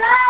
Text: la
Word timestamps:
la 0.00 0.27